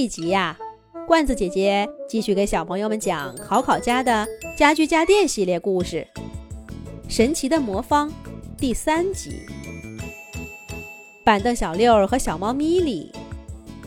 [0.00, 0.56] 一集呀，
[1.06, 4.26] 罐子姐姐继续给小朋友们讲考考家的
[4.56, 6.06] 家居家电系列故事
[7.06, 8.08] 《神奇的魔方》
[8.56, 9.42] 第三集。
[11.22, 13.12] 板凳小六和小猫咪咪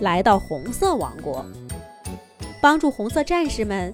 [0.02, 1.44] 来到红色王国，
[2.62, 3.92] 帮助红色战士们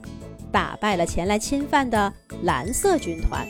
[0.52, 2.14] 打败了前来侵犯的
[2.44, 3.48] 蓝色军团，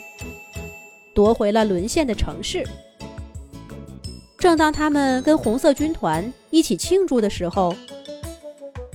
[1.12, 2.64] 夺回了沦陷的城市。
[4.38, 7.74] 正当他们跟红色军团一起庆祝的时候，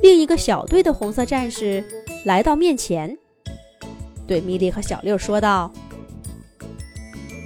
[0.05, 1.83] 另一个小队的红色战士
[2.25, 3.17] 来到面前，
[4.27, 5.71] 对米莉和小六说道：“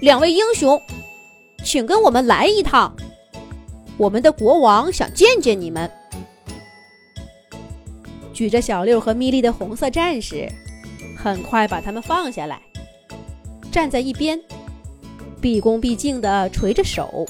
[0.04, 0.77] 两位英雄，
[1.64, 2.94] 请跟我们来一趟，
[3.95, 5.90] 我们的国王想见见你们。”
[8.36, 10.45] 举着小六和米莉的红色战士
[11.17, 12.62] 很快把他们放下来，
[13.72, 14.38] 站在一边，
[15.39, 17.26] 毕恭毕敬地垂着手。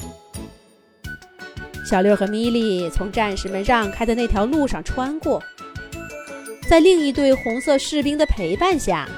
[1.90, 5.42] 小六和米莉从战士们让开的那条路上穿过，
[6.68, 9.08] 在另一队红色士兵的陪伴下，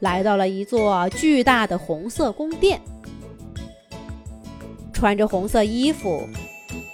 [0.00, 2.80] 来到了一座巨大的红色宫殿。
[4.92, 6.28] 穿着红色衣服、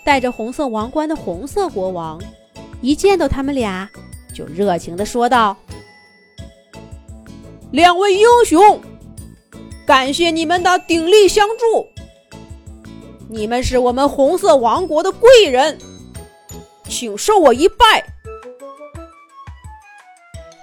[0.05, 2.20] 戴着红色王冠的红色国王，
[2.83, 3.89] 一见到他们俩，
[4.35, 5.57] 就热情地说道
[7.73, 8.79] ：“两位英雄，
[9.87, 11.87] 感谢你们的鼎力相助。”
[13.33, 15.79] 你们是我们红色王国的贵人，
[16.85, 18.05] 请受我一拜。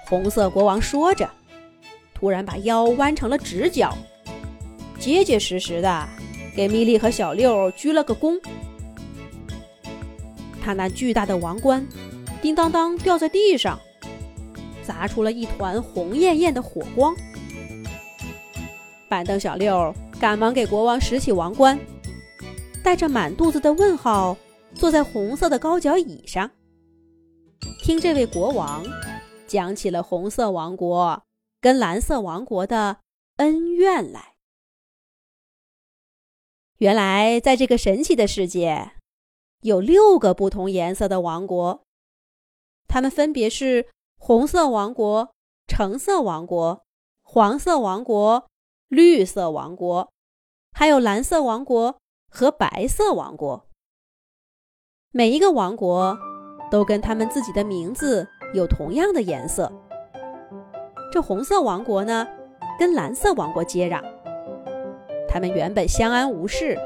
[0.08, 1.28] 红色国王说着，
[2.14, 3.92] 突然把腰弯成了直角，
[5.00, 6.08] 结结实实的
[6.54, 8.40] 给米莉和小六鞠了个躬。
[10.62, 11.84] 他那巨大的王冠
[12.40, 13.80] 叮当当掉在地上，
[14.86, 17.16] 砸出了一团红艳艳的火光。
[19.08, 21.76] 板凳小六赶忙给国王拾起王冠。
[22.82, 24.36] 带着满肚子的问号，
[24.74, 26.50] 坐在红色的高脚椅上，
[27.82, 28.84] 听这位国王
[29.46, 31.22] 讲起了红色王国
[31.60, 32.98] 跟蓝色王国的
[33.36, 34.34] 恩怨来。
[36.78, 38.92] 原来，在这个神奇的世界，
[39.60, 41.82] 有六个不同颜色的王国，
[42.88, 43.86] 它们分别是
[44.18, 45.32] 红色王国、
[45.68, 46.82] 橙色王国、
[47.22, 48.48] 黄色王国、
[48.88, 50.10] 绿色王国，
[50.72, 51.99] 还有蓝色王国。
[52.30, 53.66] 和白色王国，
[55.10, 56.16] 每一个王国
[56.70, 59.70] 都跟他们自己的名字有同样的颜色。
[61.10, 62.26] 这红色王国呢，
[62.78, 64.00] 跟蓝色王国接壤。
[65.28, 66.78] 他们原本相安无事，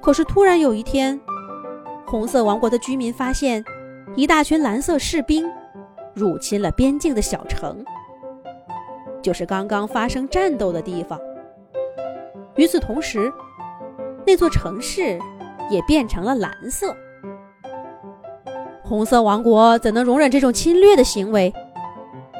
[0.00, 1.20] 可是突然有一天，
[2.06, 3.62] 红色王国的居民发现
[4.16, 5.44] 一大群蓝色士兵
[6.14, 7.84] 入侵了边境的小城，
[9.20, 11.20] 就是刚刚发生战斗的地方。
[12.56, 13.30] 与此同时，
[14.26, 15.18] 那座城市
[15.70, 16.94] 也变成了蓝色。
[18.82, 21.52] 红色王国怎能容忍这种侵略的行为？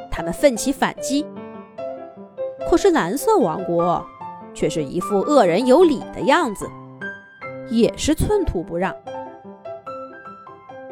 [0.09, 1.25] 他们奋起反击。
[2.69, 4.05] 可是蓝色王国
[4.53, 6.69] 却是一副恶人有理的样子，
[7.69, 8.93] 也是寸土不让。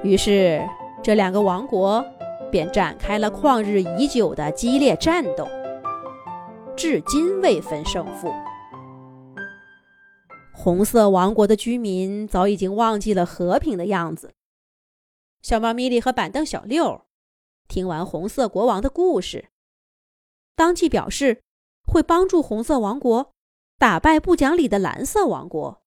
[0.02, 0.62] 于是，
[1.04, 2.04] 这两个王国
[2.50, 5.46] 便展开了旷日已久的激烈战斗，
[6.76, 8.34] 至今未分胜负。
[10.62, 14.34] 红色王国的居民早已经忘记了和平的样子。
[15.42, 17.06] 小猫咪咪和板凳小六
[17.70, 19.48] 听完红色国王的故事，
[20.58, 21.44] 当即表示
[21.88, 23.34] 会帮助红色王国
[23.78, 25.82] 打败不讲理的蓝色王国，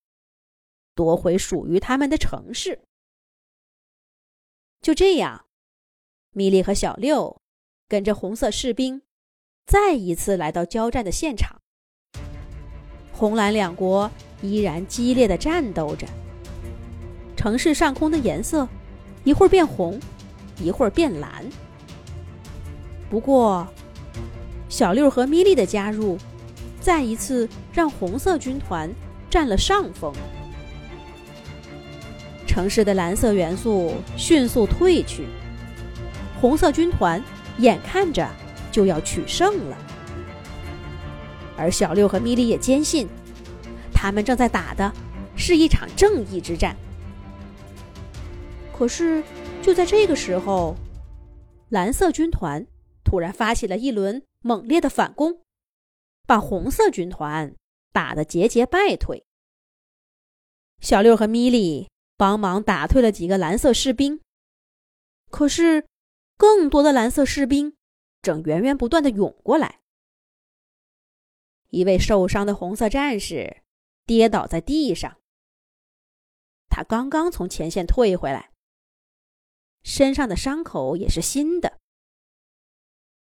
[0.95, 2.81] 夺回属于他们的城市。
[4.81, 5.45] 就这样，
[6.31, 7.43] 米莉和小六
[7.87, 9.03] 跟着红色士兵
[9.67, 11.61] 再一次来到交战的现场。
[13.13, 14.11] 红蓝两国。
[14.43, 16.07] 依然激烈的战斗着。
[17.35, 18.69] 城市上空的颜色，
[19.25, 19.99] 一会儿变红，
[20.61, 21.45] 一会儿变蓝。
[23.09, 23.67] 不过，
[24.69, 26.19] 小六和米莉的加入，
[26.81, 28.91] 再一次让红色军团
[29.31, 30.13] 占了上风。
[32.47, 35.27] 城市的蓝色元素迅速褪去，
[36.41, 37.23] 红色军团
[37.59, 38.29] 眼看着
[38.71, 39.77] 就要取胜了。
[41.57, 43.09] 而小六和米莉也坚信。
[44.03, 44.93] 他们正在打的
[45.37, 46.77] 是一场正义之战。
[48.77, 49.23] 可是，
[49.63, 50.75] 就在这个时候，
[51.69, 52.67] 蓝色军团
[53.05, 55.43] 突然发起了一轮猛烈的反攻，
[56.27, 57.55] 把红色军团
[57.93, 59.25] 打得节节败退。
[60.81, 64.21] 小六和米莉帮忙打退了几个蓝色士兵，
[65.31, 65.87] 可是，
[66.37, 67.77] 更多的蓝色士兵
[68.21, 69.79] 正源源不断的涌过来。
[71.71, 73.62] 一位受伤的红色战士。
[74.07, 75.21] 跌倒在地上，
[76.69, 78.53] 他刚刚从前线退回来。
[79.83, 81.81] 身上的伤口也是新的。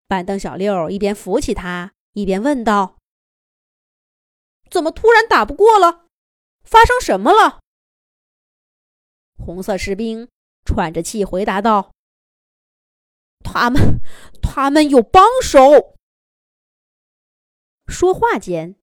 [0.08, 2.98] 板凳小六一边扶起他，一边问道
[4.72, 6.08] ：“怎么突然打不过了？
[6.64, 7.60] 发生什么了？”
[9.38, 10.30] 红色士兵
[10.64, 11.94] 喘着气回答道
[13.44, 14.00] ：“他们，
[14.42, 15.98] 他们有帮手。”
[17.88, 18.80] 说话间，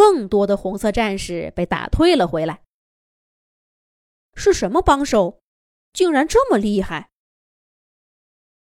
[0.00, 2.62] 更多的红色战士被打退了回来。
[4.34, 5.42] 是什么帮手，
[5.92, 7.10] 竟然这么厉害？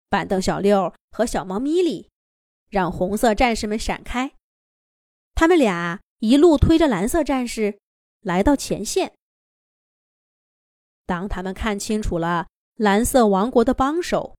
[0.08, 2.08] 板凳小六和小猫咪咪
[2.70, 4.32] 让红色战士们闪开，
[5.34, 7.78] 他们俩一路推着蓝色战士
[8.20, 9.12] 来到前线。
[11.04, 14.34] 当他们看清楚了蓝色王国的帮手，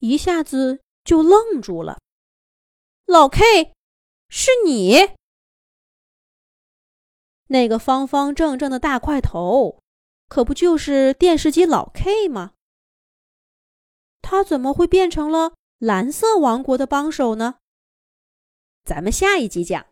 [0.00, 1.98] 一下子就愣住了。
[3.06, 3.72] 老 K，
[4.28, 5.16] 是你？
[7.48, 9.82] 那个方方正正的大块头，
[10.28, 12.52] 可不就是电视机老 K 吗？
[14.22, 17.56] 他怎么会变成了蓝色王国的帮手呢？
[18.84, 19.88] 咱们下一集讲。